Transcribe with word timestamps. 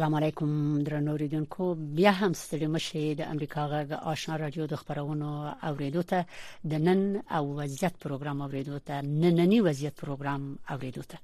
السلام 0.00 0.14
علیکم 0.14 0.52
درنو 0.84 1.16
ریډونکو 1.20 1.64
بیا 1.96 2.12
هم 2.18 2.28
ستړي 2.42 2.66
مشه 2.74 3.08
د 3.16 3.26
امریکا 3.32 3.64
غږ 3.72 3.98
آشنا 4.12 4.36
رادیو 4.42 4.66
د 4.68 4.74
خبرونو 4.82 5.32
اوریدو 5.70 6.02
ته 6.12 6.24
د 6.72 6.80
نن 6.84 7.02
او 7.38 7.40
وضعیت 7.58 7.98
پروګرام 8.04 8.40
اوریدو 8.46 8.78
ته 8.86 9.00
نننی 9.08 9.58
وضعیت 9.66 9.94
پروګرام 9.94 10.56
اوریدو 10.76 11.02
ته 11.02 11.18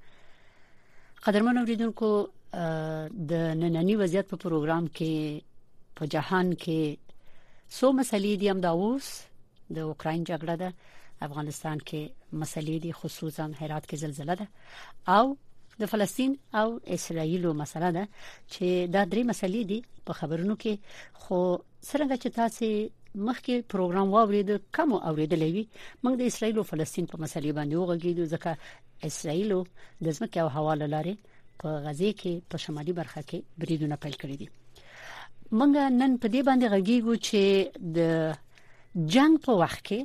قدرمن 1.25 1.57
اوریدونکو 1.63 2.11
د 3.33 3.49
نننی 3.63 3.95
وضعیت 4.03 4.29
په 4.33 4.37
پروګرام 4.45 4.87
کې 5.01 5.97
په 6.01 6.09
جهان 6.17 6.53
کې 6.65 7.41
څو 7.77 7.91
مسلې 8.01 8.45
دي 8.45 8.51
هم 8.53 8.61
دا 8.67 8.75
اوس 8.83 9.09
د 9.79 9.89
اوکرين 9.89 10.23
جګړه 10.23 10.55
ده 10.61 10.73
افغانستان 11.31 11.77
کې 11.87 12.39
مسلې 12.43 12.87
دي 12.87 12.93
خصوصا 13.01 13.51
هرات 13.61 13.85
کې 13.89 13.95
زلزلہ 14.05 14.33
ده 14.45 15.15
او 15.17 15.35
د 15.79 15.83
فلسطین 15.91 16.31
او 16.59 16.67
اسرایلو 16.97 17.49
مسله 17.61 17.89
ده 17.97 18.03
چې 18.53 18.65
دا 18.95 19.01
درې 19.11 19.21
مسلې 19.31 19.61
دي 19.69 19.79
په 20.07 20.11
خبرونو 20.19 20.55
کې 20.61 20.73
خو 21.21 21.37
څنګه 21.89 22.15
چې 22.21 22.29
تاسو 22.39 22.65
مخکې 23.27 23.55
پروګرام 23.73 24.07
واورید 24.15 24.49
کم 24.77 24.89
اوریدلې 25.09 25.49
وي 25.55 25.63
موږ 26.03 26.13
د 26.21 26.31
اسرایل 26.31 26.55
او 26.61 26.65
فلسطین 26.71 27.05
په 27.13 27.23
مسلې 27.23 27.51
باندې 27.57 27.75
وغږیدو 27.77 28.23
ځکه 28.33 28.51
اسرایل 29.11 29.51
د 30.03 30.07
ځمکې 30.17 30.37
او 30.43 30.49
حواله 30.57 30.87
لري 30.95 31.15
په 31.63 31.67
غزه 31.85 32.09
کې 32.19 32.33
په 32.53 32.65
شمالي 32.65 32.93
برخه 33.03 33.21
کې 33.29 33.39
بریدونه 33.63 33.95
پیل 34.05 34.15
کړی 34.21 34.35
دي 34.41 34.47
منګه 35.57 35.83
نن 36.01 36.11
په 36.23 36.27
دې 36.33 36.41
باندې 36.47 36.67
غږیږو 36.73 37.13
چې 37.27 37.41
د 37.97 39.09
جنگ 39.15 39.33
په 39.47 39.51
وخت 39.63 39.81
کې 39.87 39.99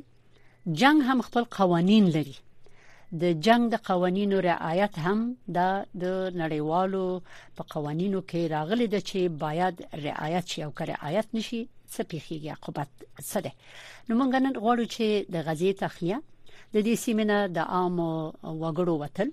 جنگ 0.81 0.99
هم 1.09 1.19
خپل 1.27 1.43
قوانين 1.57 2.05
لري 2.17 2.35
د 3.21 3.33
جنگ 3.45 3.63
د 3.71 3.75
قوانینو 3.87 4.37
رعایت 4.49 4.93
هم 5.07 5.19
د 5.57 6.05
نړیوالو 6.41 7.05
په 7.57 7.63
قوانینو 7.73 8.19
کې 8.31 8.41
راغلي 8.55 8.87
د 8.95 9.03
چې 9.09 9.19
باید 9.43 9.75
رعایت 10.05 10.45
شي 10.55 10.59
او 10.65 10.71
که 10.77 10.83
رعایت 10.91 11.27
نشي 11.39 11.59
څه 11.93 12.01
پیخي 12.15 12.37
عقوبت 12.55 12.89
څه 13.29 13.37
ده 13.47 13.51
نو 14.09 14.19
مونږ 14.19 14.31
نن 14.47 14.53
غواړو 14.63 14.85
چې 14.95 15.05
د 15.37 15.47
غزي 15.49 15.71
تخلیه 15.83 16.17
د 16.23 16.75
دې 16.85 16.95
سیمه 17.03 17.37
د 17.57 17.69
عام 17.75 17.97
وګړو 18.61 18.93
وتل 19.05 19.29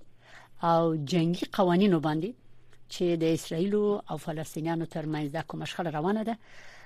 او 0.72 0.80
جنگي 1.12 1.46
قوانینو 1.58 1.98
باندې 2.06 2.30
چې 2.92 3.04
د 3.26 3.36
اسرایل 3.40 3.74
او 4.10 4.16
فلسطینیانو 4.26 4.90
ترمنځ 4.94 5.26
د 5.36 5.52
کوم 5.52 5.58
مشغله 5.62 5.90
روانه 6.00 6.22
ده 6.30 6.34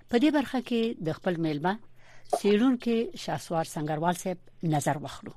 په 0.08 0.16
دې 0.22 0.30
برخه 0.36 0.58
کې 0.68 0.80
د 1.06 1.22
خپل 1.22 1.34
میلمه 1.46 1.74
سیرون 2.40 2.74
کې 2.84 3.20
شاسوار 3.26 3.64
سنگروال 3.78 4.14
صاحب 4.26 4.38
نظر 4.74 4.96
واخلو 5.06 5.32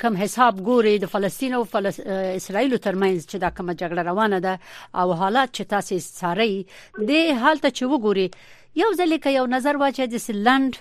کم 0.00 0.16
حساب 0.16 0.58
ګوري 0.58 1.00
د 1.00 1.04
فلسطین 1.06 1.54
او 1.54 1.64
فلس... 1.64 2.00
اسرایل 2.00 2.76
ترمنځ 2.76 3.26
چې 3.26 3.34
دا 3.34 3.50
کومه 3.50 3.72
جګړه 3.74 3.98
روانه 4.10 4.38
ده 4.38 4.58
او 4.94 5.14
حالات 5.14 5.54
چې 5.56 5.60
تاسو 5.62 5.98
ساري 5.98 6.66
د 6.98 7.10
حالت 7.42 7.66
چې 7.76 7.82
وګوري 7.82 8.30
یو 8.76 8.86
ځل 8.96 9.22
کې 9.22 9.26
یو 9.26 9.46
نظر 9.46 9.76
واچي 9.76 10.06
د 10.06 10.16
سلند 10.28 10.76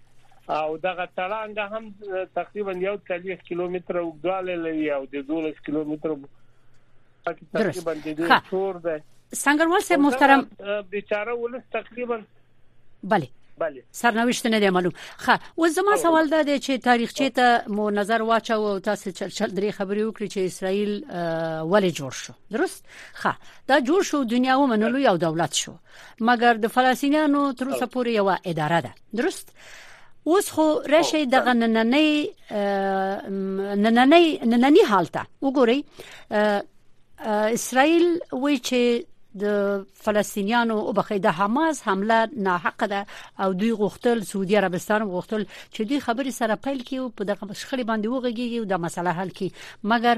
او 0.55 0.77
دغه 0.87 1.05
تړانګ 1.19 1.71
هم 1.73 2.25
تقریبا 2.39 2.75
یو 2.87 2.95
30 3.11 3.43
کیلومتر 3.49 3.99
اوږدوالی 4.01 4.55
لري 4.65 4.89
او 4.97 5.01
د 5.15 5.25
12 5.31 5.63
کیلومتر 5.69 6.15
تقریبا 7.29 7.99
د 8.05 8.37
څور 8.51 8.79
ده 8.85 9.01
څنګه 9.01 9.73
ولسه 9.73 10.03
محترم 10.07 10.47
بیچاره 10.95 11.37
ولس 11.43 11.67
تقریبا 11.81 12.17
بله 13.13 13.29
بله 13.59 13.83
سرنوشت 13.91 14.45
نه 14.47 14.59
دی 14.59 14.69
معلوم 14.69 14.91
خه 15.17 15.39
و 15.57 15.67
زما 15.67 15.95
سوال 15.95 16.27
دا 16.29 16.43
دی 16.43 16.59
چې 16.59 16.83
تاریخچه 16.83 17.29
ته 17.29 17.63
مو 17.67 17.89
نظر 17.91 18.21
واچو 18.21 18.53
او 18.53 18.79
تاسو 18.79 19.11
چل 19.11 19.27
چل 19.27 19.49
درې 19.49 19.71
خبرې 19.73 20.03
وکړي 20.11 20.27
چې 20.33 20.37
اسرائیل 20.37 20.91
ولې 21.71 21.91
جوړ 21.99 22.11
شو 22.13 22.33
درست 22.51 22.85
خه 23.13 23.35
دا 23.67 23.79
جوړ 23.79 24.01
شو 24.05 24.23
دنیا 24.23 24.55
و 24.59 24.67
منلو 24.67 24.97
یو 24.99 25.17
دولت 25.17 25.53
شو 25.53 25.73
مګر 26.23 26.53
د 26.63 26.67
فلسطینیانو 26.67 27.53
تر 27.53 27.65
اوسه 27.69 27.85
پورې 27.85 28.07
یو 28.07 28.35
اداره 28.45 28.81
ده 28.81 28.93
درست 29.15 29.49
اوس 30.23 30.51
خو 30.51 30.81
راشه 30.81 31.25
د 31.25 31.35
غنننۍ 31.35 32.29
نننۍ 33.83 34.25
نننۍ 34.51 34.81
حالت 34.89 35.15
وګورئ 35.43 35.79
اسرائیل 37.57 38.19
وایي 38.33 38.57
چې 38.67 39.05
د 39.35 39.83
فلسطینیانو 40.03 40.75
او 40.83 40.93
بخې 40.99 41.17
د 41.25 41.33
حماس 41.39 41.81
حمله 41.87 42.43
ناحق 42.47 42.85
ده 42.93 43.05
او 43.39 43.53
دوی 43.53 43.73
غوښتل 43.81 44.23
سعودي 44.29 44.57
عربستان 44.57 45.01
غوښتل 45.11 45.45
چې 45.71 45.87
دوی 45.89 45.99
خبري 46.05 46.31
سره 46.37 46.55
پیل 46.67 46.81
کیو 46.89 47.09
په 47.09 47.23
دغه 47.31 47.53
شخړې 47.53 47.83
باندې 47.85 48.09
وغږیږي 48.09 48.59
او 48.59 48.65
د 48.65 48.75
مسله 48.81 49.11
حل 49.13 49.29
کی 49.29 49.49
مګر 49.83 50.15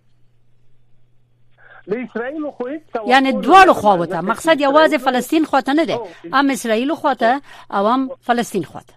د 1.89 1.93
اسرایل 2.05 2.49
خو 2.57 2.67
یعنی 3.09 3.31
دواړو 3.31 3.73
خواته 3.81 4.21
مقصد 4.31 4.61
یوازې 4.61 4.97
فلسطین 5.07 5.45
خواته 5.45 5.73
نه 5.73 5.85
دی 5.85 5.97
ام 6.33 6.49
اسرایل 6.57 6.95
خواته 6.95 7.41
او 7.71 7.87
ام 7.93 8.09
فلسطین 8.31 8.63
خواته 8.63 8.93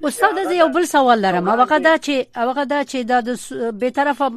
استاد 0.02 0.44
زه 0.44 0.54
یو 0.56 0.68
بل 0.68 0.84
سوال 0.84 1.18
لرم 1.20 1.48
هغه 1.48 1.78
دا 1.78 1.96
چې 1.98 2.26
هغه 2.38 2.64
دا 2.64 2.84
چې 2.84 2.94
د 3.10 3.38
به 3.74 3.90
طرفه 3.90 4.30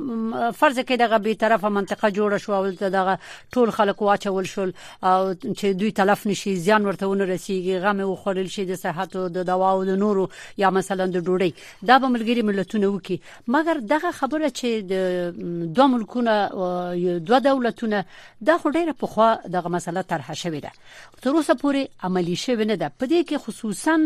فرض 0.51 0.80
کې 0.80 0.91
دغه 1.04 1.17
به 1.17 1.34
طرفه 1.34 1.69
منطقه 1.69 2.10
جوړه 2.10 2.38
شو 2.41 2.54
او 2.54 2.71
دغه 2.71 3.19
ټول 3.56 3.69
خلک 3.69 4.01
واچول 4.01 4.43
شول 4.45 4.73
او 5.04 5.34
چې 5.34 5.63
دوی 5.65 5.91
تلف 5.91 6.28
نشي 6.28 6.56
زیان 6.56 6.86
ورته 6.86 7.06
ونه 7.08 7.36
رسیږي 7.38 7.84
غمه 7.84 8.06
وخورل 8.06 8.47
شي 8.47 8.65
د 8.65 8.75
صحت 8.75 9.15
او 9.15 9.28
د 9.30 9.43
دوا 9.43 9.71
او 9.71 9.84
د 9.86 9.89
نورو 9.89 10.30
یا 10.58 10.69
مثلا 10.69 11.06
د 11.06 11.17
ډوډۍ 11.19 11.51
دا 11.86 11.99
به 11.99 12.08
ملګری 12.08 12.43
ملتونه 12.43 12.88
وکي 12.88 13.21
مګر 13.51 13.78
دغه 13.93 14.12
خبره 14.12 14.49
چې 14.49 14.89
د 14.91 14.95
دوه 15.75 15.88
ملکونه 15.88 16.49
دوه 17.28 17.39
دولتونه 17.39 18.06
دا 18.45 18.58
خو 18.58 18.69
ډیره 18.71 18.93
په 18.99 19.08
خوا 19.08 19.38
دغه 19.51 19.69
مسله 19.69 20.01
طرحه 20.01 20.34
شوې 20.34 20.62
ده 20.65 20.71
تر 21.21 21.30
اوسه 21.30 21.54
پورې 21.54 22.04
عملی 22.06 22.36
شوې 22.36 22.49
نه 22.71 22.75
ده 22.75 22.91
په 22.99 23.06
دې 23.06 23.30
کې 23.30 23.38
خصوصا 23.45 23.97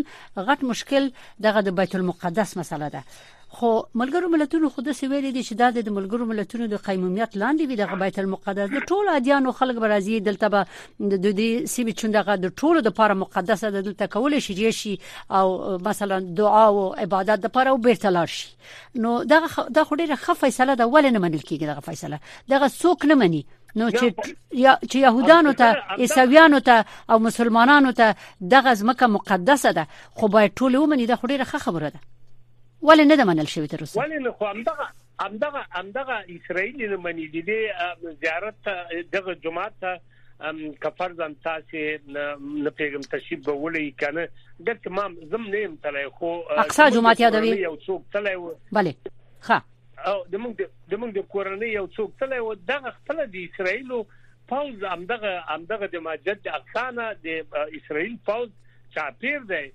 غټ 0.50 0.68
مشکل 0.76 1.10
دغه 1.48 1.64
د 1.70 1.76
بیت 1.82 1.96
المقدس 2.00 2.58
مسله 2.62 2.88
ده 2.96 3.38
خو 3.60 3.70
ملګرو 4.00 4.28
ملتونو 4.32 4.70
خود 4.74 4.90
سه 4.98 5.08
ویل 5.12 5.24
دي 5.36 5.42
چې 5.46 5.62
دا 5.62 5.70
د 5.78 5.94
ملګرو 5.98 6.26
ملتونو 6.32 6.66
د 6.74 6.82
قیمومیت 6.88 7.38
لاندې 7.42 7.70
وي 7.70 7.78
د 7.80 8.02
بیت 8.02 8.20
المقدس 8.24 8.72
د 8.74 8.86
ټولو 8.94 9.16
اديانو 9.20 9.54
خلک 9.62 9.80
برازي 9.86 10.20
دلته 10.28 10.50
به 10.56 10.66
د 10.74 11.26
دې 11.26 11.74
سیمه 11.76 11.96
چون 12.02 12.14
دغه 12.18 12.36
د 12.44 12.54
ټولو 12.62 12.84
د 12.88 12.92
لپاره 12.92 13.18
مقدسه 13.22 13.72
د 13.78 13.84
دلته 13.90 14.12
کول 14.18 14.38
شي 14.48 14.74
شي 14.82 14.94
او 15.42 15.46
مثلا 15.90 16.20
دعا 16.42 16.64
او 16.68 16.84
عبادت 17.06 17.44
د 17.46 17.50
لپاره 17.52 17.76
او 17.76 17.82
بیرتلار 17.88 18.36
شي 18.38 19.06
نو 19.08 19.16
دغه 19.36 19.68
د 19.80 19.90
خوره 19.92 20.10
خفه 20.16 20.40
فیصله 20.44 20.80
د 20.84 20.90
اول 20.92 21.12
نه 21.12 21.26
منل 21.28 21.44
کیږي 21.48 21.72
دغه 21.72 21.88
فیصله 21.92 22.22
دغه 22.56 22.76
څوک 22.84 23.10
نه 23.14 23.20
مني 23.24 23.46
نو 23.78 23.90
چې 23.90 24.36
چې 24.92 24.96
يهودانو 25.02 25.52
ته 25.54 25.98
عیسویانو 26.00 26.60
ته 26.70 26.86
او 27.10 27.18
مسلمانانو 27.26 27.92
ته 27.92 28.16
دغه 28.54 28.74
ځمکه 28.82 29.08
مقدسه 29.16 29.72
ده 29.80 29.88
خو 30.22 30.28
باید 30.36 30.52
ټول 30.62 30.76
ومني 30.78 31.06
دا 31.06 31.16
خوري 31.16 31.38
راخه 31.38 31.60
خبره 31.66 31.90
ده 31.90 32.00
ولې 32.82 33.06
نه 33.06 33.16
ده 33.16 33.24
منل 33.26 33.48
شوی 33.48 33.68
تر 33.68 33.80
اوسه 33.80 34.02
ولې 34.02 34.22
نه 34.26 34.32
خو 34.32 34.46
همدغه 34.46 34.88
همدغه 35.20 35.62
همدغه 35.72 36.18
اسرائیل 36.38 36.90
نه 36.90 36.98
منی 36.98 37.28
دي 37.28 37.46
زیارت 38.22 38.70
دغه 39.14 39.34
جماعت 39.36 39.74
ته 39.82 40.00
ام 40.50 40.74
کفرزم 40.82 41.34
تاسو 41.44 41.80
نه 42.12 42.70
پیغام 42.70 43.02
تشریف 43.02 43.50
غولې 43.50 44.04
کنه 44.04 44.28
دغه 44.68 44.90
ما 44.90 45.14
زم 45.32 45.44
نه 45.50 45.58
يم 45.60 45.76
تلای 45.84 46.10
خو 46.10 46.40
اقصا 46.58 46.90
جماعت 46.90 47.20
یادوي 47.20 47.50
یو 47.50 47.76
څوک 47.78 48.14
تلای 48.14 48.38
بله 48.72 48.94
ښه 49.48 49.62
او 50.08 50.18
د 50.32 50.36
موږ 50.44 50.54
د 50.92 50.94
موږ 51.02 51.12
د 51.16 51.22
کورنۍ 51.34 51.70
یو 51.74 51.86
څوک 51.98 52.14
تلې 52.20 52.40
و 52.46 52.56
دغه 52.72 52.92
خپل 52.98 53.18
د 53.36 53.38
اسرایلو 53.48 53.98
پاوز 54.52 54.86
امدغه 54.96 55.34
امدغه 55.56 55.90
د 55.96 56.04
ماجد 56.08 56.48
اقسانه 56.60 57.06
د 57.26 57.74
اسرایل 57.82 58.16
پاوز 58.30 58.54
چاپیر 58.94 59.44
دی 59.52 59.66